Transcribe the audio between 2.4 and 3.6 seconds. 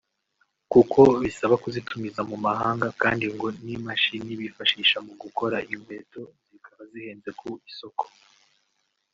mahanga kandi ngo